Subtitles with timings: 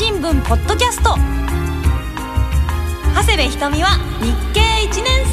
[0.00, 1.16] 新聞ポッドキャスト。
[3.16, 3.88] 長谷部ひとみは
[4.20, 5.26] 日経1年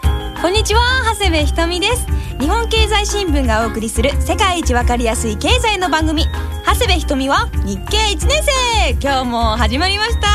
[0.00, 0.40] 生。
[0.40, 0.80] こんにちは
[1.12, 2.06] 長谷部ひとみです。
[2.40, 6.24] 日本経済新聞がお送りする世界一わかりやすい経済の番組。
[6.64, 8.92] 長谷部ひとみは日経1年生。
[8.92, 10.28] 今日も始まりました。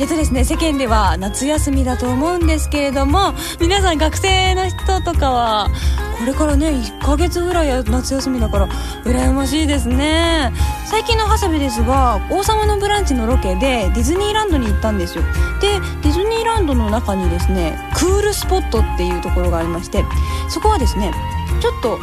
[0.00, 5.70] えっとですね世間では夏休みだと思うんですけれども皆さん学生の人とかは
[6.18, 8.68] これからね1ヶ月ぐらい夏休みだから
[9.04, 10.52] 羨ましいですね。
[10.86, 15.24] 最近の長谷部ですが「王様のブランチ」のロケでディズニーランドに行ったんですよ。
[15.60, 20.04] でディズニーランドの中にですねクールスポットっていうところがありまして
[20.48, 21.12] そこはですね
[21.60, 21.98] ちょっとこ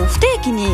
[0.00, 0.66] う不定期に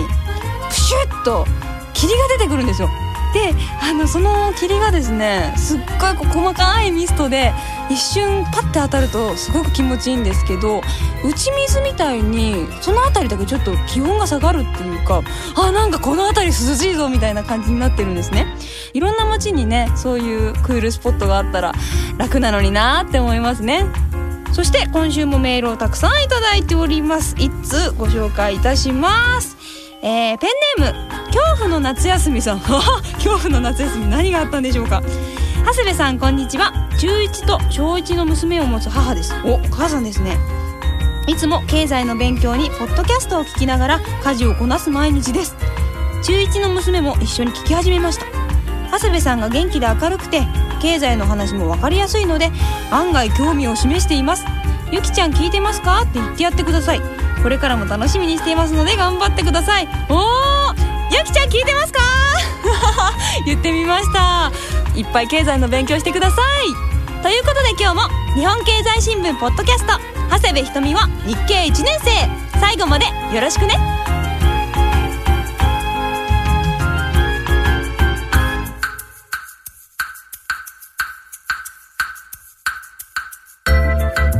[0.69, 1.47] プシュッと
[1.93, 2.89] 霧が出てくるんですよ。
[3.33, 7.53] であのその霧がですねすっごい細かいミストで
[7.91, 10.83] 一瞬パッて当たるとすごく気持ちいいんですけど
[11.25, 15.23] 打ち水みたいにその辺りだけちょっと気温が下がるっていうか
[15.57, 18.47] あなんかこの辺り涼しいぞみたいな感じになってるんですね。
[18.93, 21.73] いろんな街にねそういうクールスポットがあったら
[22.19, 23.87] 楽なのになって思いますね。
[24.53, 27.35] そして今週もメールをたくさんいただいております。
[27.39, 29.57] 一通ご紹介いたします。
[30.03, 30.49] えー、ペ
[30.79, 32.61] ンネーム恐怖の夏休みさん。
[33.17, 35.03] 恐怖の夏休み何があったんでしょうか。
[35.65, 36.73] 長谷部さんこんにちは。
[36.99, 39.35] 中1と小1の娘を持つ母です。
[39.45, 40.39] おお母さんですね。
[41.27, 45.57] いつも経済の勉強にポッドキャストを聞きながら家事をこなす毎日です。
[46.23, 48.27] 中1の娘も一緒に聞き始めました。
[48.91, 50.47] 長谷部さんが元気で明るくて
[50.83, 52.51] 経済の話も分かりやすいので
[52.91, 54.45] 案外興味を示しています。
[54.91, 56.03] ゆきちゃん聞いてますか？
[56.03, 57.01] って言ってやってください。
[57.43, 59.89] これからも楽しみにしていますので頑張ってください。
[60.11, 60.62] おー
[61.13, 62.01] ゆきちゃん聞いてますか？
[63.47, 64.51] 言ってみました。
[64.95, 67.23] いっぱい経済の勉強してください。
[67.23, 68.03] ということで今日も
[68.35, 69.93] 日本経済新聞ポッドキャスト
[70.31, 72.61] 長谷部ひとみは日経1年生。
[72.61, 73.77] 最後までよろしくね。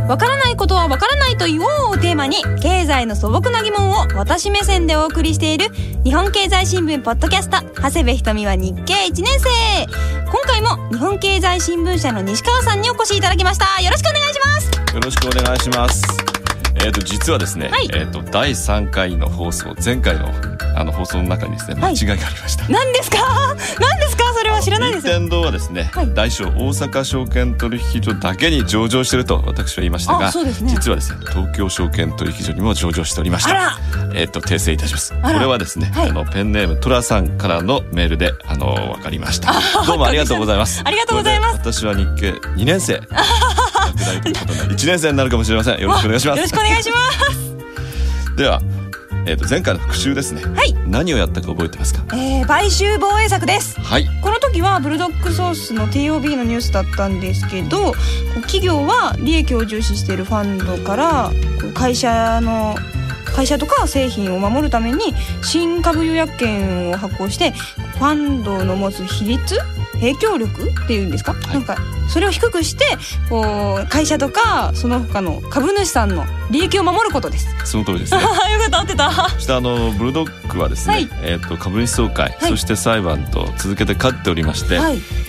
[0.09, 5.67] わからないことはわからないと言おうをテーマに経済の素朴な疑問を私目線でお送りしている
[6.05, 9.49] 日本経済新聞ポッドキャスト長谷部ひとみは日経1年生。
[10.31, 13.83] 今回も日本経済新聞社の西川さんにお越しいただきました。
[13.83, 14.95] よろしくお願いします。
[14.95, 16.05] よろしくお願いします。
[16.77, 20.29] えーと実はですね、はい、えーと第3回の放送前回の
[20.75, 22.69] あの放送の中にですね間違いがありました。
[22.69, 23.19] 何、はい、ですか？
[23.81, 24.23] 何ですか？
[24.35, 25.05] それは知らないです。
[25.05, 33.79] 天堂はですね、はい、大小大阪証券取引所だけに上場していると私は言いましたが、ね、実はですね東京証券取引所にも上場しておりました。
[34.15, 35.13] えっ、ー、と訂正いたします。
[35.21, 39.53] これはですね、はい、あのペンネームトラさんからのメールであのわかりました。
[39.87, 40.83] どうもありがとうございます。
[40.85, 41.59] ありがとうございます。
[41.59, 43.01] 私は日経2年生。
[43.83, 45.81] 拡大ということで1年生になるかもしれません。
[45.81, 46.37] よろしくお願いします。
[46.39, 46.97] よろしくお願いしま
[48.29, 48.37] す。
[48.37, 48.61] では
[49.27, 50.43] えっ、ー、と前回の復習ですね。
[50.43, 50.75] はい。
[50.87, 52.05] 何をやったか覚えてますか？
[52.17, 53.81] えー、買収防衛策です。
[53.81, 54.07] はい。
[54.21, 57.93] この時はブルドックソースの TOB のニュースだったんですけど、
[58.43, 61.31] 企業は利益を重視しているファンドから
[61.75, 62.75] 会社の
[63.25, 67.55] 会社とか製品を守るために新株予約権を発行して
[68.03, 69.57] ファンドの持つ比率？
[70.01, 71.77] 影響力っていうんですか、はい、なんか
[72.09, 72.85] それを低くして
[73.29, 77.47] こう会社とかその他の株主さんの利益を守ることです。
[77.65, 78.19] その通りですね。
[78.27, 79.29] よかった合ってた。
[79.31, 84.81] そしてあのブルドックはですね、はい、えーと、株主総会、はい、そして裁判と続けて勝っておりまして、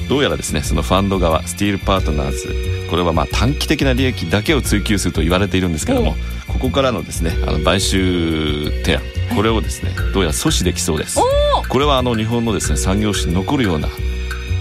[0.09, 6.15] どうやらですねそのファンド側スティールパートナーズこれはまあ短期的な利益だけを追求すると言われているんですけども
[6.53, 9.01] ここからのですねあの買収提案
[9.35, 11.19] これをですねどうやら阻止できそうです。
[11.69, 13.87] これはあの日本のですね産業史に残るような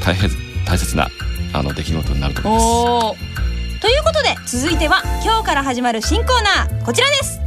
[0.04, 0.30] 大変
[0.64, 1.08] 大切な
[1.52, 3.80] あの出来事になると思います。
[3.80, 7.40] ということで続いては今日から始まる新コーナーこちらです。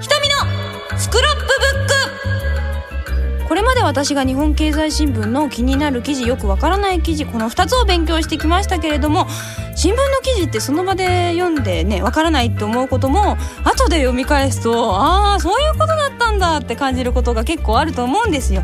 [0.00, 3.48] 瞳のスクラップブック。
[3.48, 9.26] これまで私が日本経済新聞の気になる記事よくわからない記事この2つを勉強してきましたけれども
[9.74, 18.62] 新聞の記事ってその場で読んでねわからないって思うことも後で読み返すとああそういうことだったんだって感じることが結構あると思うんですよ。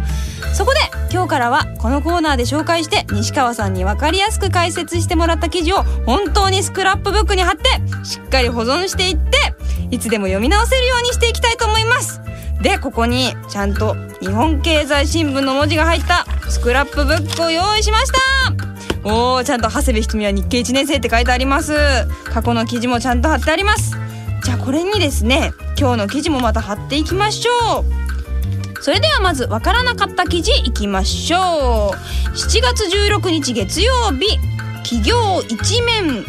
[0.55, 0.81] そこで
[1.12, 7.65] 今日からはこのコーナーで紹介して西川さんに分かりやすく解説してもらった記事を本当にスクラップブックに貼って
[8.05, 9.38] しっかり保存していって
[9.91, 12.21] いつでも読み直せるようにしていきたいと思います。
[12.61, 18.68] でここにちゃんと日本経済新聞の文字が入ったスクラップブックを用意しました。
[19.05, 21.73] おおちゃんと長谷部ひとみは日経1年生って書いてあります。
[22.25, 23.97] 過去の記事もちゃんと貼ってあります。
[24.45, 28.83] じゃあこれにですね今日の記事もまた貼っていきましょう。
[28.83, 32.37] それではまずわからなかった記事いきましょう。
[32.37, 34.39] 7月16日月曜日
[34.83, 36.25] 企業一面。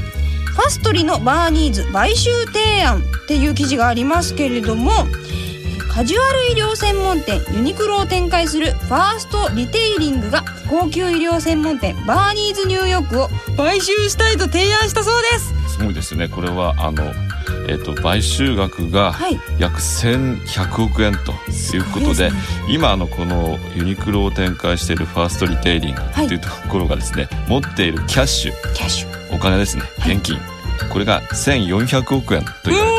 [0.59, 4.91] ファストリのバーニーズ買収提案っていう記事がありますけれども
[5.89, 15.73] カジュアル医療専門店ユニクロを展開するファーストリテイリングが高級医療専門店バーニーズニューヨークを買収したいと提案したそうです。
[15.73, 16.27] すごいですね。
[16.27, 17.03] これはあの
[17.67, 19.15] えーと、買収額が
[19.59, 21.33] 約1100億円と
[21.75, 26.35] いうことで、はいね、今あのこのユニクロを展開しているファーストリテイリングとい。
[26.35, 29.35] うところがですね、はい、持っているキャッシュ。
[29.35, 29.83] お金ですね。
[29.99, 30.37] 現金、
[30.91, 32.98] これが1400億円と言われています。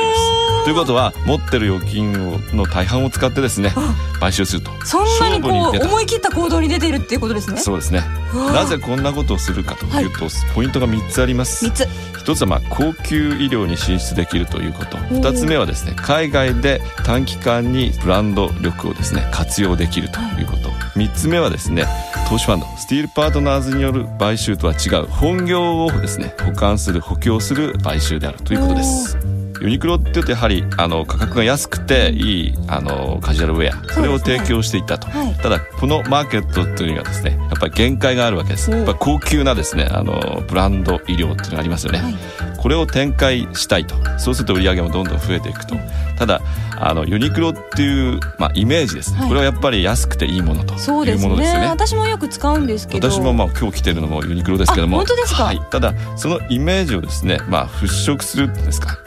[0.70, 2.12] ということは持ってる預金
[2.56, 3.72] の大半を使ってですね
[4.20, 4.70] 買収すると。
[4.86, 5.52] そんなにこう
[5.84, 7.58] 思い切った行動に出ているっていうことですね？
[7.58, 8.04] そうですね。
[8.32, 11.66] なぜこんなことをするかというと、はい、ポイントが3つあります。
[11.66, 11.88] 3つ。
[12.24, 14.96] 1つはまあ高級医療に進出できるということ。
[14.96, 21.84] 2つ目はですね海外で短期間にブランド力をですね活用できるということ、はい、3つ目はですね
[22.28, 22.66] 投資ファンド。
[22.78, 25.06] スティールパートナーズによる買収とは違う。
[25.06, 29.18] 本業をですね保管する補強する買収であるということです
[29.60, 38.70] ユニクロって言うとやはりあの価格が安くていいあのカジュアルウェアそれを提供していたと、ねはい、ただこのマーケットっていうのはですねやっぱり限界があるわけです。
[38.70, 42.14] やっぱ高級なですねあのブランド医療っていうのがありますよね、はい、
[42.56, 43.94] これを展開したいと。
[44.18, 45.76] そうすると売り上げもどんどん増えていくと、
[46.16, 46.40] ただ
[46.78, 51.66] あのユニクロっていう、まあ、イメージですね、はい、これはやっぱり安くていいものというものですよね。
[51.66, 53.10] 私もよく使うんですけど。
[53.10, 54.96] 私もまあ今日着てるのもユニクロですけども。
[54.96, 58.98] 本当ですか、はい、ただそのイメージをですねまあ払拭するんですか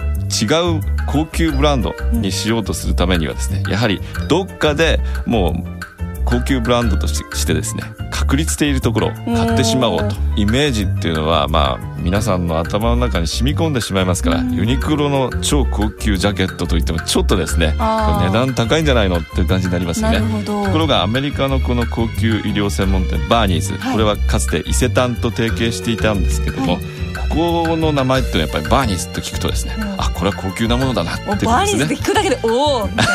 [0.41, 5.73] 違う高級ブランドにしようとするためにはですねやはりどっかでもう
[6.25, 17.77] 高級ブランドとしてですね確立しているところを買ってしまおうとイメージっていうのはまあ皆さんの頭の中に染み込んでしまいますからユニクロの超高級ジャケットといってもちょっとですね値
[18.31, 20.43] 段高いんじゃないのっていう感じになりますよね。
[20.45, 31.51] ところがアメリカのこの高級医療専門店バーニーズ、はい、これはかつて伊勢丹と提携していたんですけども、はいここの名前ってやっぱりバーニーズと聞くとですね、うん、あこれは高級なものだなってことですね。
[31.51, 33.07] バーニーズって聞くだけでおおみたい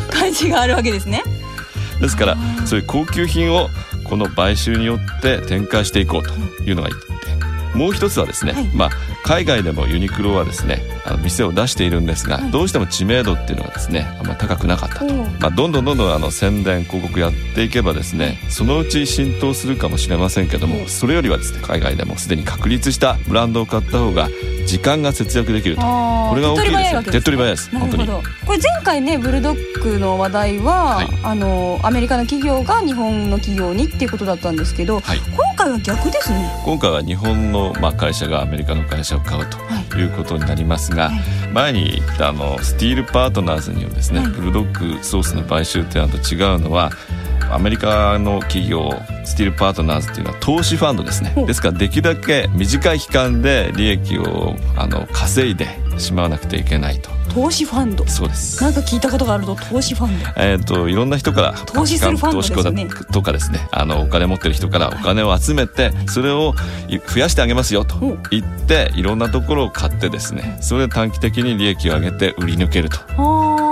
[0.08, 1.22] 感じがあるわけですね。
[2.00, 2.36] ですから
[2.66, 3.70] そういう高級品を
[4.04, 6.32] この買収によって展開していこうと
[6.62, 7.38] いうのが一点
[7.76, 8.90] もう一つはですね、はい、まあ
[9.22, 24.28] 海外でもユニクロはですねあの店を出しているんですが、はい、どうしても知名度っていうのがですねあんま高くなかったと、まあ、どんどんどんどんあの宣伝広告やっていけばですねそのうち浸透するかもしれませんけどもそれよりはですね海外でもすでに確立したブランドを買った方が
[24.66, 25.82] 時間が節約できると。
[25.82, 27.02] これが大きいですよ。
[27.04, 28.06] 手っ取り早いです本当に。
[28.06, 36.62] これ前回ねブルドッグの話題は、はい、あのアメリカの企業が日本の企業にっていうことだったんですけど、はい、今回は逆ですね。
[36.64, 39.58] 今回は日本の、まあ、会社がアメリカの会社を買うと
[39.98, 40.04] い。
[40.04, 46.90] うことになりますが、はい、前に言ったあのスティールパートナーズによるですね、ブルドッグソースの買収というのと違うのは
[47.50, 48.90] アメリカの企業
[49.24, 51.32] スティールパートナーズっていうのは投資ファンドですね。
[51.46, 55.66] ですからできるだけ短い期間で利益をあの稼いで
[55.98, 58.06] しまわなくてはいけないと投資ファンド。
[58.06, 58.62] そうです。
[58.64, 60.26] なんか聞いたことがあると投資ファンド。
[60.38, 62.88] えっ、といろんな人から投資するファンドですね。
[63.12, 63.68] とかですね。
[63.72, 66.54] あのお金持ってる人からお金を集めて、それを
[67.12, 73.65] 増やしてあげますよと言っていろんなところを買ってですねそれで短期的に利益を上げて売り抜けると。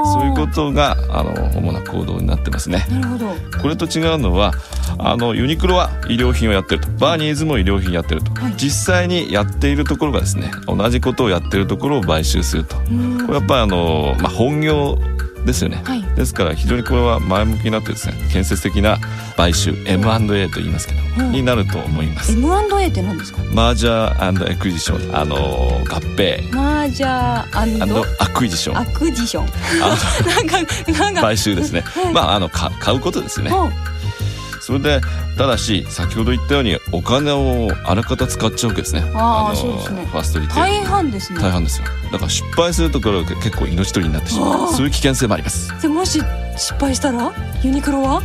[0.47, 2.87] ことがあの主な行動になってますね。
[2.91, 3.35] なるほど。
[3.61, 4.53] これと違うのは
[4.99, 6.89] あのユニクロは医療品をやってると。
[6.99, 12.77] バーニーズも医療品やってると、はい、実際にやっているところがですね同じことをやってるところを買収すると。
[12.77, 12.83] こ
[13.29, 14.99] れやっぱりあの、まあ、本業
[15.45, 18.99] ですよね、はい、ですから非常にこれは前向きになってですね建設的な
[19.37, 22.33] 買収 M&A と言いますけど、うん、になると思います。
[22.33, 23.43] M&A って何ですか？
[23.53, 25.83] マージャーエクイジションあの合
[26.17, 26.55] 併。
[26.55, 28.79] マージャー acquisition。
[28.79, 29.47] アクジション。
[30.27, 31.21] なんかなんか。
[31.21, 33.53] 買収ですね、はい、まああの買うことですよね、
[34.65, 35.01] それで
[35.37, 39.03] ただし先ほど言ったようにお金をあらかた使っちゃうわけですね。
[39.15, 40.07] ああそうですね。
[40.07, 41.39] ファーストリテイ大半ですね。
[41.39, 41.87] 大半ですよ。
[42.11, 44.73] だから失敗するところが結構命取りになってしまう。
[44.73, 45.83] そういう危険性もあります。
[45.83, 46.23] でもし
[46.57, 47.31] 失敗したら
[47.63, 48.23] ユニクロは？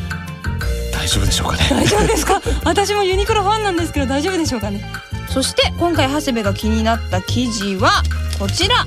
[0.93, 1.67] 大丈夫でしょうかね。
[1.69, 2.41] 大丈夫ですか？
[2.63, 4.81] 私もユニクロファンなんですけど大丈夫でしょうかね？
[5.27, 8.01] そして今回長谷部が気になった記事は
[8.39, 8.85] こちら。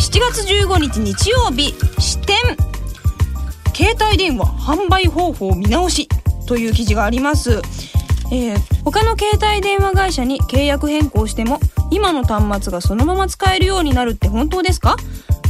[0.00, 2.36] 7月15日日曜日支店。
[3.74, 6.06] 携帯電話販売方法見直し
[6.52, 7.62] という記事があります、
[8.30, 14.96] えー、他の携帯電話会社に契約変更しても今の端末がそのまま使えるようになるって本当ですか？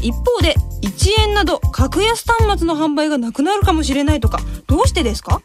[0.01, 5.43] 一方で1円など格安端末の販売がなくなるかもしれないとかどうしてですか？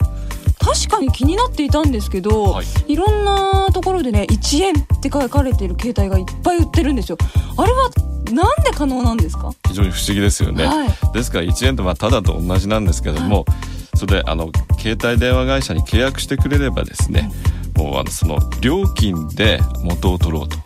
[0.59, 7.17] 確かに気になっていたんですけど、はい、いろんなところでね1円って書かれている携帯がいっぱい売ってるんですよ。
[7.57, 7.89] あれは
[8.31, 9.51] なんで可能なんですか？
[9.69, 17.31] 非常に不思議ですよね、はい、ですから1円とまあただと同じなんですけども、はいそれであの携帯電話会社に契約してくれればですね
[17.75, 20.57] もうあのその料金で元を取ろうと。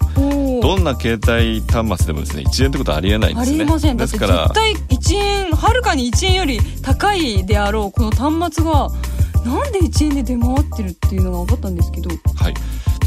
[0.62, 3.56] どんな携帯端末でもですね1円ってことはありえないんですね。
[3.56, 3.98] ありえません。
[3.98, 8.90] ですから絶対1円はるかに1円より高いであろうこの端末が
[9.46, 12.10] なんで1円で出回ってるっていうのが分かったんですけど。
[12.36, 12.54] はい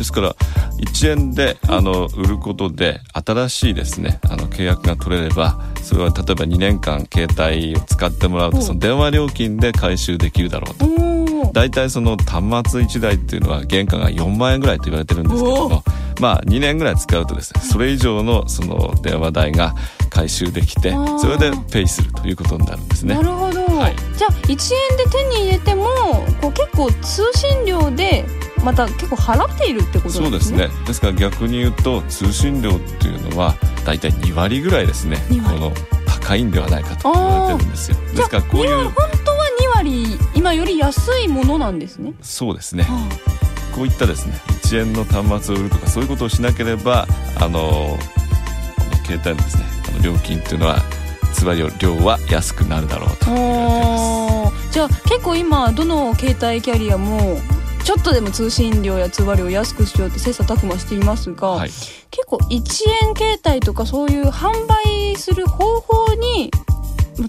[0.04, 0.34] ですから
[0.78, 11.24] 1円であの売ることで新しいですねあの契約が取れればそれは例えば2年間携帯を使ってもらうとその電話料金で回収できるだろうと。
[11.52, 15.84] 大体その端末1台っていうのは原価が4万円ぐらいと言われてるんですけども
[16.20, 19.72] まあ2年ぐらい使うとですねそれ以上のその電話代が
[20.10, 23.14] 回収できてそれでペイするということになるんですね。
[23.14, 25.86] なるほど、はい、じゃあ1円で手に入れても
[26.40, 28.24] こう結構通信料で
[28.64, 30.24] また結構払っているってことですね。
[30.24, 30.68] そうですね。
[30.86, 33.54] ですから逆に言うと通信料っていうのは
[33.84, 35.18] だいたい2割ぐらいですね。
[35.28, 35.72] この
[36.06, 37.96] 高いんではないかと言われてるんですよ。
[38.14, 38.94] ですからこういう本
[39.24, 39.44] 当は
[39.74, 42.14] 2割今より安いものなんですね。
[42.22, 42.84] そうですね。
[42.84, 47.06] はあ、こういったですね1円の端末を売るとかそういうことをしなければ
[47.40, 47.98] あのこ
[48.90, 50.78] の携帯のですねあの料金っていうのは
[51.34, 53.24] つまり量は安くなるだろうと
[54.70, 57.38] じゃあ結構今どの携帯キャリアも
[57.84, 66.50] ちょっとでも通信料や通話料を安くしようって切磋琢磨していますが、はい、結構1円携帯とかそういう販売する方法に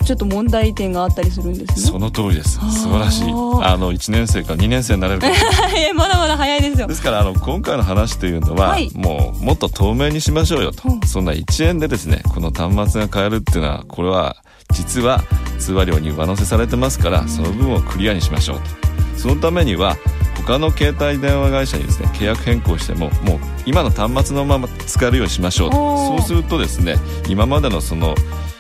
[0.06, 1.92] ちょっと問題点があったりするんですね。
[1.92, 2.54] その通りです。
[2.54, 3.24] 素晴らしい。
[3.24, 5.28] あの1年生か2年生になれるか。
[5.94, 6.88] まだまだ早いですよ。
[6.88, 10.90] ですからあの今回の話というのは、はい、もうもっと透明にしましょうよと。
[10.90, 14.38] うん、そんな1円でですね、この端末が買えるっていうのはこれは
[14.74, 15.22] 実は
[15.60, 18.86] 通話料に上乗せされてますから、その分をクリアにしましょうと。
[19.20, 19.98] そのためには
[20.36, 25.76] 他の携帯電話会社にですね契約変更してももう今の端末のまま使えるようにしましょうと。
[25.76, 26.96] そうするとですね
[27.28, 28.16] 今までのその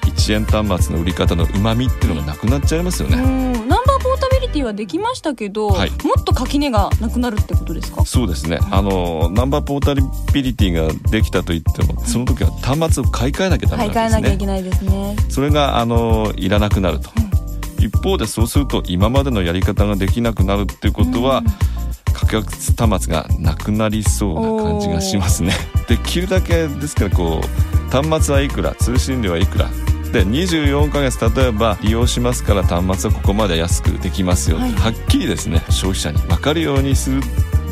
[0.06, 3.18] 1円端末の売り方のうまみっていうのがなくなっちゃいますよね。
[3.18, 8.06] ナンバーポータビリティはできましたけど、はい、もっと垣根がなくなるってことですか？
[8.06, 10.04] そうですね、あのナンバーポータビ
[10.42, 14.12] リティができたといってもその時は端末を買い替えなきゃダメなんですね。
[14.12, 15.16] 買い替えなきゃいけないですね。
[15.30, 17.25] それがあのいらなくなると、うん、
[17.80, 21.44] 一方でそうすると今までのやり方ができなくなるっていうことは、
[22.14, 25.54] 価格端末がなくなりそうな感じがしますね。
[25.88, 29.70] できるだけですからこう端末はいくら通信料はいくら。
[30.12, 37.22] で24ヶ月例えば利用しますから端末はここまで安くできますよ、はい、はっきりですね消費者に分かるようにする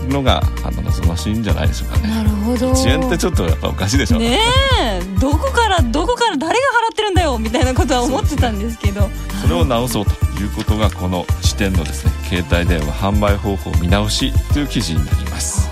[0.10, 2.10] のがあの望ましいんじゃないでしょうかね。
[2.10, 2.72] なるほど。
[2.72, 4.40] 遅延ってちょっとやっぱおかしいでしょね。
[4.82, 5.02] え。
[5.20, 9.10] どこからどこから誰が払ってるんだよみたいなことは思ってたんですけど。
[9.42, 12.12] それを直そうということがこの視点のですね。
[12.30, 15.70] 携帯電話販売方法見直しという記事になります。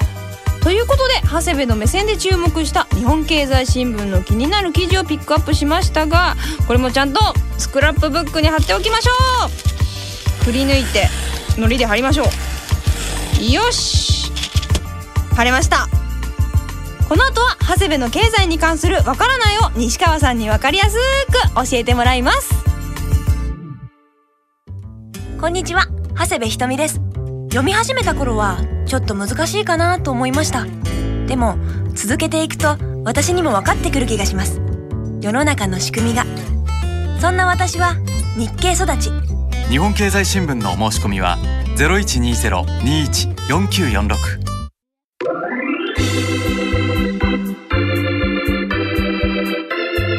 [0.61, 6.35] ということで長谷部の目線で注目した日本経済新聞の気になる記事をピックアップしましたが
[6.67, 7.19] これもちゃんと
[7.57, 9.11] スクラップブックに貼っておきましょ
[10.41, 10.45] う。
[10.45, 11.07] くり抜いて
[11.55, 13.51] 糊で貼りましょう。
[13.51, 14.20] よし
[15.41, 15.87] 貼れました。
[17.09, 20.99] この後は長谷部の経済に関するわからないを西川さんに分かりやすく
[21.69, 22.53] 教えてもらいます。
[25.39, 27.01] こんにちは長谷部ひとみです。
[27.49, 30.67] 読み始めた頃はちょっと難しいかなと思いました。
[31.25, 31.57] でも
[31.95, 34.61] 続けていくと私にも分かってくる気がします。
[35.21, 36.23] 世の中の仕組みが。
[37.19, 37.95] そんな私は
[38.37, 39.09] 日経育ち。
[39.69, 41.39] 日本経済新聞のお申し込みは
[41.77, 44.40] 0120-21-4946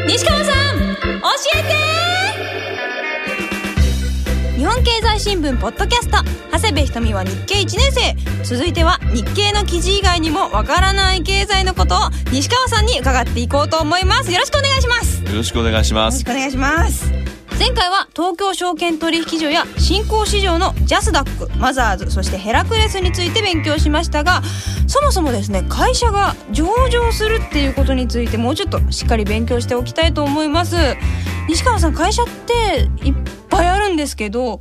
[0.06, 1.72] 西川さん教えて。
[4.56, 6.18] 日本経済新聞ポッドキャスト。
[6.52, 8.14] 長谷部ひとみは日経1年生。
[8.44, 11.98] 続いては日経の記事以外にもわからない経済のことを
[12.30, 14.30] 西川さんに伺っていこうと思います。
[14.30, 15.24] よろしくお願いします。
[15.24, 16.16] よろしくお願いします。
[16.16, 17.21] よろしくお願いします
[17.58, 24.42] 前回は東京証券取引所や新興市場のジャスダックマザーズそしてヘラクレスについて勉強しましたが
[24.86, 30.76] そもそもですね会社が上場するっていうことについてもうちょっとしっかり勉強しておきたいと思います。
[31.48, 33.14] 西川さん会社っていっ
[33.50, 34.60] ぱいあるんですけど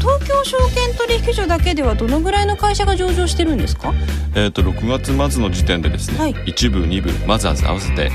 [0.00, 3.92] 東京証券取引所だけではどのぐらいの会社が上場してるんですか？
[4.34, 8.10] えっ、と6月末の時点でですね、はい、1部2部マザーズ合わせて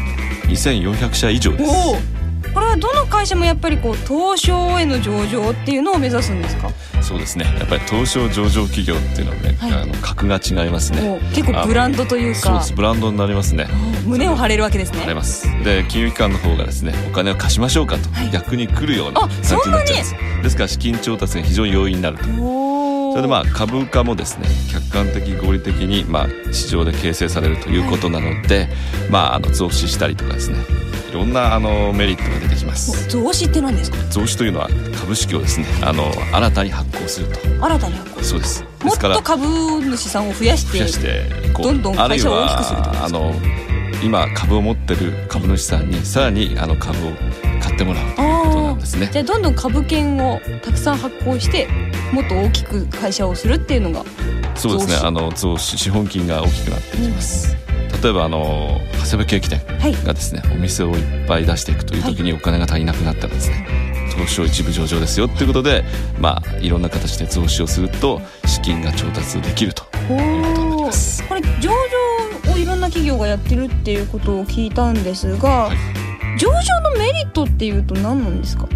[0.47, 2.18] 2400社以上です
[2.53, 6.70] これはどの会社もやっぱりこう東証への上場っていうのを目指すんですか？
[7.01, 7.46] そうですね。
[7.58, 11.20] やっぱり東証上場企業っていうのはね、はい、あの格が違いますね。
[11.34, 12.39] 結構ブランドというか。
[12.39, 12.74] そうです。
[12.74, 13.68] ブランドになりますね。
[14.06, 15.00] 胸を張れるわけですね。
[15.00, 15.48] 張れます。
[15.63, 20.15] で金融機関の方がですねお金を貸しましょうかと、はい、逆に来るような感じになっちゃうんです。
[20.44, 22.27] ですから資金調達が非常に容易になると
[23.11, 28.67] それでまあ株価もですね客観的合理的にまあ市場で形成されるということなので、はい、
[29.09, 30.57] まああの増資したりとかですね
[31.09, 33.09] いろんなあのメリットが出てきます。
[33.09, 33.97] 増資って何ですか？
[34.09, 37.39] 増資というのは株式をですねあの新たに発行すると。
[37.65, 38.63] 新たに発行そうです。
[38.83, 39.45] もっと株
[39.97, 41.23] 主さんを増やして増やして
[41.61, 43.33] どんどん会社を大きくするとあの
[44.01, 47.11] 今株を持ってる株主さんにさらにあの株を
[47.61, 48.28] 買ってもらう
[48.91, 49.10] ですね。
[49.12, 51.67] じゃあどんどん株券をたくさん発行して
[52.12, 54.03] もっと大きく会社をするっていうのが
[54.55, 54.96] そうですね。
[55.03, 57.55] あの増資資本金が大きくなっていきます、
[57.93, 59.62] うん、例えばあの長谷部ケーキ店
[60.03, 65.84] がですね、はい、お店をいっぱい出していくという時にお金が足りなくなったらですね、はい、東証一部上場ですよっていうことで
[66.19, 71.24] まあいろんな形で増資をすると資金が調達できるということになります。
[71.27, 71.72] これ上
[72.46, 75.77] 場をいろんな企業がやってるっていうことを聞いたんですが、はい、
[76.39, 78.67] 上場のメリットっていうと何なんですか？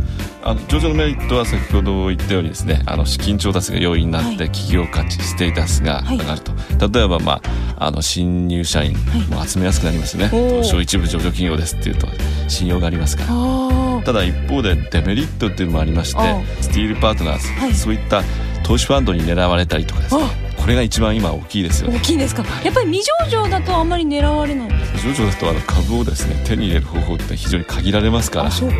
[0.45, 6.57] あの上場のメリットは先ほど言ったようにですねあの資金調達が容易になって企業価値、ステータスが上がると、は
[6.89, 7.41] い、例えば、ま
[7.77, 8.93] あ、あの新入社員
[9.29, 12.07] も集めやすくなりますね、はい、東証一部上場企業ですっていうと
[12.49, 14.03] 信用がありますから。
[14.03, 16.19] ただ一方でデメリットっていうのもありまして
[16.61, 18.21] スティールパートナーズ、はい、そういった
[18.63, 20.23] 投資ファンドに狙われたりとかですね。
[20.57, 21.97] これが一番今大きいですよね。
[21.97, 22.43] 大きいですか？
[22.63, 24.69] やっぱり未上場だとあんまり狙われない。
[24.95, 28.51] 未上場だとあの株をですね手に入れる方法って非常に限られますから。
[28.51, 28.75] そうか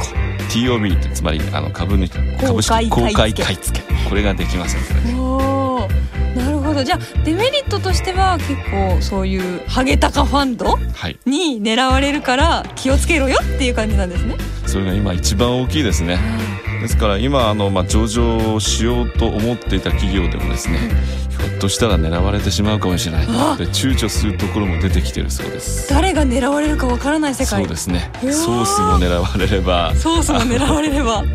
[0.49, 3.93] TOB ってつまりあの株に株式公開買い付け。
[4.09, 5.87] これができませんからねお
[6.35, 6.83] なるほど。
[6.83, 10.77] じゃあデメリットとしては結構そういうハゲタカファンド？
[11.25, 14.35] に狙われるから気をつけろよっていう感じなんですね。
[14.65, 16.17] それが今一番大きいですね、
[16.83, 20.77] ですから今あの、まあ、上場しようと思っていた企業でもですね、
[21.39, 23.31] ひょっとしたら狙われてしまうかもしれないで
[23.67, 25.89] 躊躇するところも出てきてるそうです。
[25.89, 27.61] 誰が狙われるかわからない世界。
[27.61, 28.11] そうですね。
[28.21, 29.95] ソースも狙われれば。
[29.95, 31.23] ソースも狙われれば。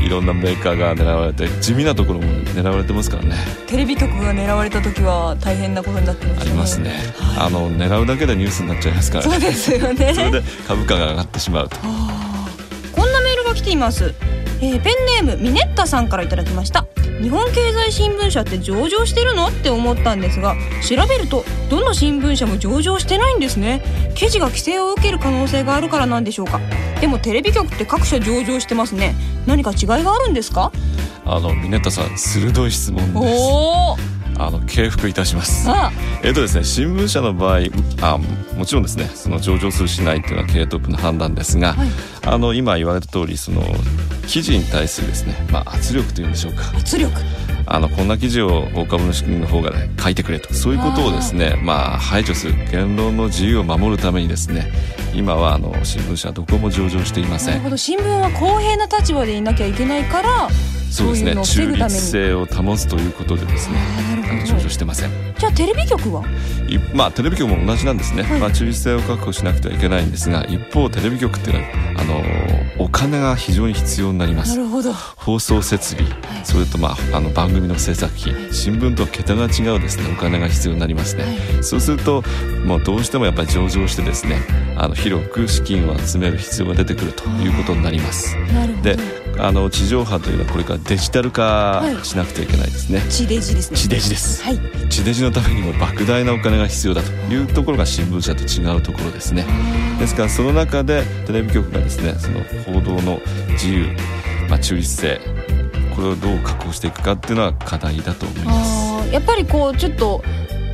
[0.00, 3.36] いろんなメーカーが狙われて地味なところも狙われてますからね。
[3.68, 6.40] テレビ局が狙われた時は大変なことになってますね。
[6.40, 9.26] ありますね、はい、あの狙うだけでニュースになっちゃいますから。
[9.26, 10.12] ねそうですよね。
[10.16, 11.76] それで株価が上がってしまうと。
[11.76, 14.14] こんなメールが来ています、
[14.62, 14.90] えー、ペ
[15.22, 16.86] ンネームミネッタさんからいただきました。
[17.22, 19.48] 日本経済新聞社って上場してるの？
[19.48, 23.82] って思ったんですが調べるとどの新聞社も上場してないんですね。
[24.14, 26.60] 記事が規制を受ける可能性があるからなんでしょうか。
[27.00, 29.14] でもテレビ局って各社上場してますね。
[29.46, 30.72] 何か違いがあるんですか？
[31.26, 35.68] あのミネッタさん鋭い質問ですあの敬服いたします。
[36.22, 37.60] えっ、とですね新聞社の場合
[38.00, 38.18] あ
[38.56, 41.88] もちろんですねその上場するしないっていうのは経営トップの判断ですが、はい、
[42.26, 43.62] あの今言われた通りその
[44.26, 46.62] 記事に対するですね、まあ、圧力というんでしょうか。
[46.76, 47.12] 圧力。
[47.66, 50.52] あのこんな記事を大株主の方が、ね、書いてくれと。
[50.54, 54.72] そういうことをですねまあ排除する言論の自由を守るためにですね
[55.14, 57.78] 今はあの新聞社はどこも上場していません。
[57.78, 60.48] 新聞は公平な立場でいなきゃいけないから
[60.90, 61.34] そうですね。
[61.42, 63.76] 中立性を保つということでですね
[64.46, 65.10] 上場してません。
[65.38, 66.24] じゃあテレビ局は？
[66.94, 72.04] まあテレビ局も同じなんですね、はい、まあ中立性を確保しなくてはいけないんですが一方テレビ局っていうのはあ
[72.78, 74.56] のお金が非常に必要になります。
[74.56, 74.92] なるほど。
[74.92, 80.12] 放送設備、はい、それとまああの番組の制作費、はい、新聞と桁が違うですね。
[80.12, 81.24] お金が必要になりますね、
[81.62, 82.22] そうすると
[82.66, 84.36] もうどうしてもやっぱり上場してですね
[84.76, 88.36] あの広く資金を集める必要が出てくるということになります。
[88.82, 88.96] で
[89.42, 93.76] あの地上波というのはこれからデジタル化しなくてはいけないですね、はい、地デジですね。
[93.76, 99.46] 地デジです、はい、地デジのためにも莫大なお金が必要だというところが新聞社と違うところですね。
[99.98, 103.96] ですからその中でテレビ局がですねその報道の自由、
[104.48, 105.20] まあ、中立性
[105.94, 109.12] これをどう確保していくかっていうのは課題だと思います。
[109.12, 110.22] やっぱりこうちょっと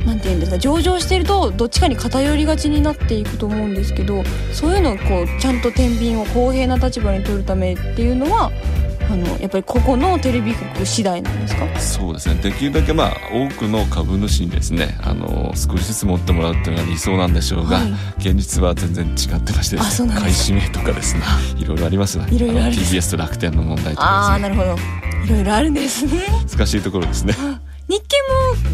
[0.05, 8.51] なんていうんですか上場してるとどっちかに偏りがちになっていくと思うんですけどそういうのをこうちゃんと天秤を公平な立場に取るためっていうのは
[9.09, 11.79] あのやっぱりここのテレビ局次第なんですか？
[11.79, 12.35] そうですね。
[12.35, 19.81] できるだけまあ多くの株主にですねあの少しずつ持ってもらうっていうのが理想なんでしょうが、はい、現実は全然違ってましてね
[20.13, 21.21] 買い占めとかですね
[21.57, 24.05] いろいろありますねいろいろある TBS と楽天の問題とかですね。
[24.05, 24.75] ああなるほど。
[25.25, 26.11] いろいろあるんですね。
[26.51, 27.33] 難しいところですね
[27.87, 28.17] 日経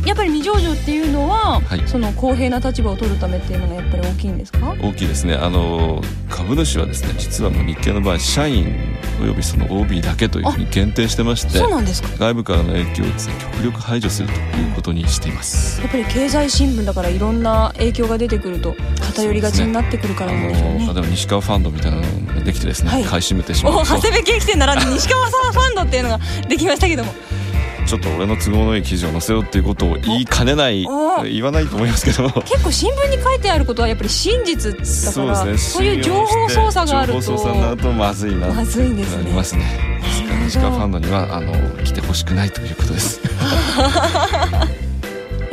[0.01, 4.75] もやっぱり未上場っていうのは、はい、その公平な立場を取るためっていうのがやっぱり大きいんですか？
[4.81, 5.35] 大きいですね。
[5.35, 8.75] あの株主はですね実はもう日経の場合社員
[9.21, 12.09] およびその OB だけというふうに限定してましてそうなんですか。
[12.17, 15.79] 外部からの影響をですね極力排除するということにしています。
[15.81, 23.85] やっぱり経済新聞だからいろんな影響が出てくると偏りがちになってくるからなんでしょうね、ね、例えば西川ファンドみたいなのができてですね、はい、買い占めてしまう。
[23.85, 27.13] 長谷部圭樹店なら西川さんファンドっていうのができましたけども
[27.85, 32.29] ちょっと俺の都合のいい記事を載せようっていうことを言いかねない言わないと思いますけど。
[32.41, 37.21] 結構新聞に書いてあることはやっぱり真実だからそうです、ね、そういう情報操作があると。
[37.21, 39.63] 情報操作になるとまずいなまずいんですねりますね。
[40.45, 43.21] 西川ファンドにはあの来てほしくないということです。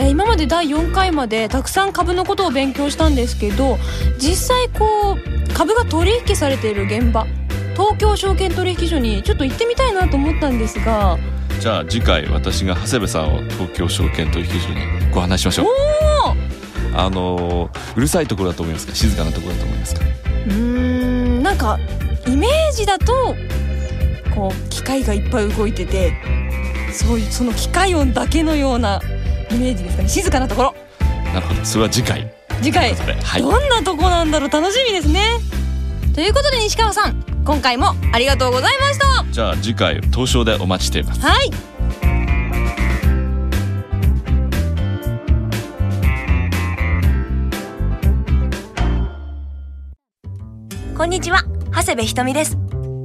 [0.08, 3.78] 今まで第4回までたくさん株のことを勉強したんですけど
[4.18, 7.26] 実際こう株が取引されている現場
[7.74, 11.18] 東京証券取引所にちょっと行ってみたいなと思ったんですが
[11.60, 15.66] じゃあ次回私が長谷部さんを東京証券取引所にご案内しましょう。
[16.94, 18.94] あのうるさいところだと思いますか？
[18.94, 20.00] 静かなところだと思いますか？
[20.48, 21.78] うんなんか
[22.26, 23.36] イメージだと
[24.34, 26.14] こう機械がいっぱい動いてて
[26.94, 28.98] そういうその機械音だけのような
[29.50, 30.08] イメージですかね？
[30.08, 30.74] 静かなところ。
[31.34, 31.62] なるほど。
[31.62, 32.32] それは次回。
[32.62, 34.48] 次回、はい、どんなとこなんだろう？
[34.48, 35.26] 楽しみですね。
[36.14, 39.24] ということで西川さん今回もありがとうございました。
[39.32, 41.20] じゃあ次回東証でお待ちしています。
[41.20, 41.50] はい。
[50.96, 52.52] こんにちは長谷部ひとみです。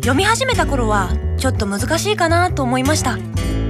[0.01, 3.17] 読み始めた頃はちょっと難しいかなと思いました。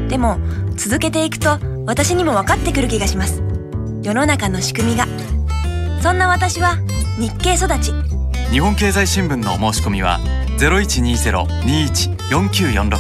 [0.10, 0.40] でも
[0.76, 3.42] 続けていくと私にも分かってくる気がします。
[4.04, 5.08] 世の中の仕組みが。
[6.02, 6.76] そんな私は
[7.18, 7.94] 日経育ち。
[8.52, 10.20] 日本経済新聞のお申し込みは
[10.58, 12.98] 0120-21-4946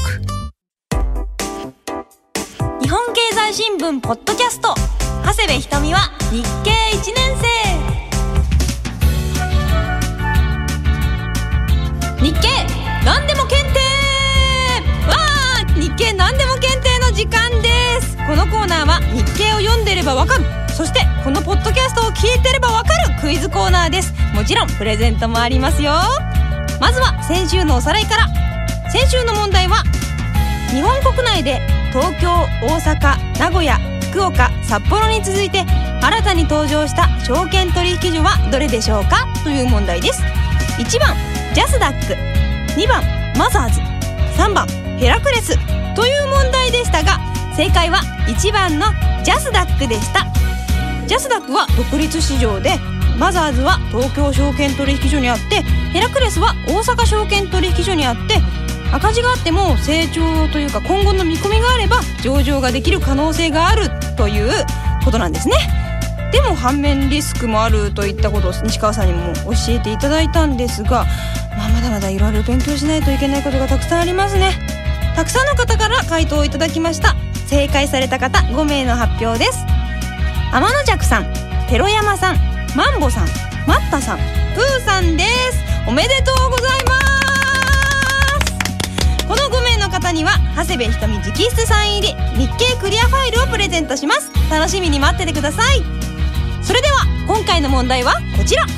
[2.82, 4.76] 日本経済新聞ポッドキャスト。
[5.24, 6.74] 長谷部ひとみは日経1
[7.16, 7.48] 年生。
[12.26, 12.50] 日経
[13.06, 13.80] 何でも検定。
[15.08, 15.18] わあ
[15.80, 18.18] 日経何でも検定の時間です。
[18.28, 20.44] このコーナーは日経を読んでればわかる。
[20.74, 24.14] そしてこのポッドキャストを聞いてればわかるクイズコーナーです。
[24.34, 25.94] もちろんプレゼントもありますよ。
[26.86, 28.28] まずは先週のおさらいから。
[28.92, 29.78] 先週の問題は
[30.70, 31.60] 日本国内で
[31.92, 32.30] 東京
[32.62, 33.80] 大阪名古屋
[34.12, 35.66] 福岡札幌に続いて
[36.04, 39.26] 新たに登場した証券取引所はどれでしょうか？
[39.44, 40.22] という問題です。
[40.78, 41.16] 1番
[41.56, 42.14] ジャスダック。
[42.80, 43.02] 2番
[43.36, 43.82] マザーズ。
[44.40, 44.68] 3番
[45.00, 45.58] ヘラクレス。
[45.96, 47.18] という問題でしたが
[47.56, 48.86] 正解は1番の
[49.24, 50.28] ジャスダックでした。
[51.08, 52.78] ジャスダックは独立市場で
[53.18, 55.62] マザーズは東京証券取引所にあって
[55.94, 58.36] ヘラクレスは大阪証券取引所にあって
[58.92, 64.50] 赤字があっても成長というか今後の見込みがあれば上場ができる可能性があるという
[65.04, 65.56] ことなんですね。
[66.32, 71.06] でも反面リスクもあるといったことを西川さんにも教えていただいたんですが、
[71.58, 74.52] まあ、まだまだいろいろ勉強しないといけないことがたくさんありますね。
[75.16, 77.16] たくさんの方から回答をいただきました。
[77.48, 79.66] 正解された方5名の発表です。
[80.52, 81.34] 天野尺さん
[81.70, 83.28] 寺山さんマンボさん
[83.66, 85.64] マッタさんプーさんです。
[85.88, 87.00] おめでとうございま
[89.20, 89.28] す。
[89.28, 92.14] この5名の方には長谷部ひとみ直筆サイン入り
[92.48, 94.30] 日経クリアファイルをプレゼントします。
[94.52, 95.84] 楽しみに待っててください。
[96.62, 98.64] それでは今回の問題はこちら。
[98.66, 98.76] 今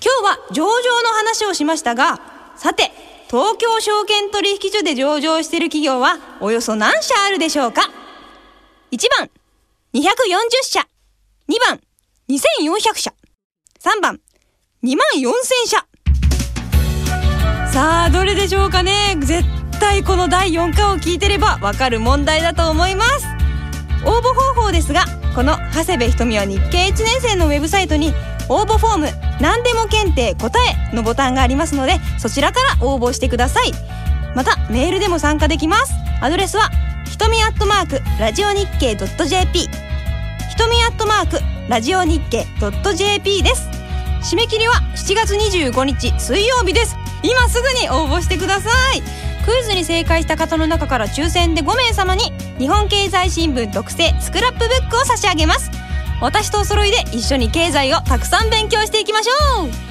[0.00, 0.70] 日は上場
[1.02, 2.20] の話をしましたが
[2.56, 2.92] さて
[3.26, 7.82] 東京証券取引所で上場している企業はおよそ何社あるでしょうか
[8.92, 9.28] ?1 番
[9.92, 10.02] 240
[10.62, 10.86] 社。
[11.48, 11.80] 2番
[12.30, 13.14] 2400社。
[13.80, 14.20] 3番。
[14.84, 15.32] 2万4000
[15.66, 15.78] 社。
[17.72, 19.16] さあどれでしょうかね。
[19.18, 19.44] 絶
[19.80, 23.26] 対この第4回を聞いてればわかる問題だと思います。
[24.04, 28.12] 応募方法ですがこの長谷部ひとみは日経1年生のウェブサイトに
[28.50, 29.06] 応募フォーム
[29.40, 30.52] 何でも検定答
[30.92, 33.72] えのボタンがありますのでそちらから応募してください。
[34.36, 35.94] またメールでも参加できます。
[36.20, 36.68] アドレスは
[37.06, 39.68] ひとみアットマークラジオ日経 .jp ひ
[40.56, 42.46] とみアットマークラジオ日経
[42.94, 43.68] .jp です。
[44.22, 46.96] 締め切りは7月25日水曜日です。
[47.22, 49.02] 今すぐに応募してください。
[49.44, 55.70] クイズに正解した方の中から抽選で5名様に日本経済新聞特製スクラップブックを差し上げます。
[56.22, 59.87] 私とお揃いで一緒に経済をたくさん勉強していきましょう。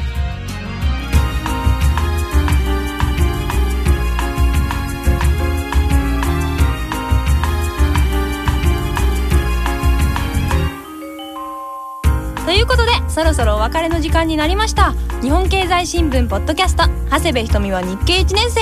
[13.18, 14.94] そろそろお別れの時間になりました。
[15.24, 18.62] 日本経済新聞ポッドキャスト長谷部ひとみは日経1年生。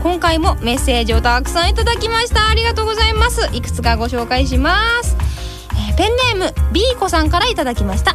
[0.00, 2.48] 今回もメッセージをたくさんいただきました。
[2.48, 3.50] ありがとうございます。
[3.52, 5.16] いくつかご紹介します。
[5.90, 8.14] えペンネーム B 子さんからいただきました。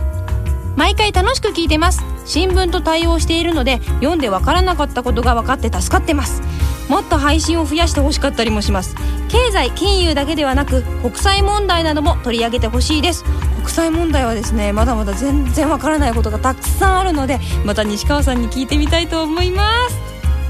[0.78, 2.02] 毎回楽しく聞いてます。
[2.26, 6.42] 新聞と対応しているので読んでわからなかったことが分かって助かってます。
[6.88, 8.96] もっと配信を増やしてほしかったりもします。
[9.32, 13.24] 経済金融だけではなく国際問題なども取り上げてほしいです。
[13.56, 19.98] 国際問題はですねまだまだ全然わからないことがたくさんあるのでまた西川さんに聞いてみたいと思います。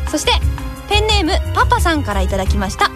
[0.10, 0.32] そして
[0.90, 2.90] ペンネームパパさんからいただきました。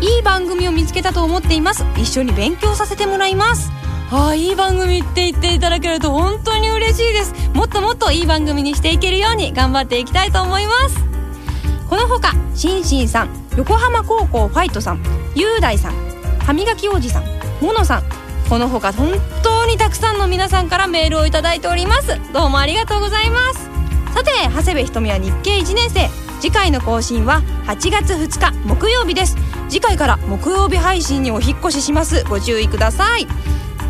[0.00, 1.84] いい番組を見つけたと思っています。
[1.96, 3.70] 一緒に勉強させてもらいます。
[4.10, 7.32] ああいい番組って言っていただけると本当に嬉しいです。
[7.54, 10.96] もっともっといい番組にしていけるように頑張っていきたいと思います。
[11.88, 15.02] このほかしんしんさん横浜高校ファイトさん
[15.34, 15.94] 雄大さん
[16.40, 17.24] 歯磨きおじさん
[17.60, 18.02] モノさん
[18.48, 22.16] このほか本当にたくさんの皆さんからメールをいただいております。
[22.32, 23.68] どうもありがとうございます。
[24.14, 26.08] さて長谷部ひとみは日経1年生。
[26.40, 29.36] 次回の更新は8月2日木曜日です。
[29.68, 32.22] 次回から木曜日配信にお引越しします。
[32.24, 33.26] ご注意ください。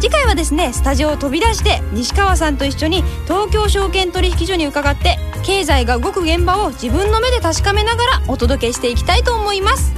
[0.00, 9.94] 次回はですねスタジオを飛び出して西川さんと一緒に東京証券取引所に伺って経済が動く現場を自分の目で確かめながらお届けしていきたいと思います。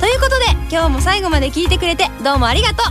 [0.00, 2.82] ということで今日も最後まで聞いてくれてどうもありがと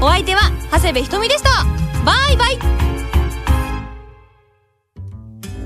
[0.00, 0.04] う。
[0.04, 1.64] お相手は長谷部ひとみでした。
[2.04, 2.58] バイバイ。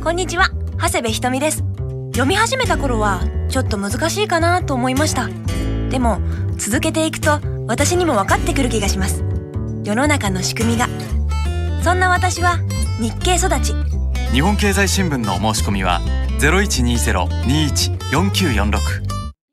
[0.02, 0.50] こんにちは。
[0.80, 1.64] 長谷部ひとみです。
[2.12, 5.28] 読み始めた頃はちょっと難しいかなと思いました。
[5.90, 6.20] でも
[6.56, 9.24] 続けていくと私にも分かってくる気がします。
[9.84, 10.88] 世の中の仕組みが。
[11.82, 12.58] そんな私は
[13.00, 13.97] 日経育ち。
[14.32, 16.00] 日本経済新聞のお申し込みは
[16.40, 19.17] 0120-21-4946